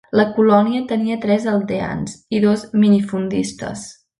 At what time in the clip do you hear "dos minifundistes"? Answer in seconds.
2.49-3.89